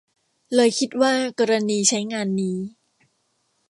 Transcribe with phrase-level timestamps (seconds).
[0.55, 2.57] เลยคิดว่ากรณีใช้งานนี้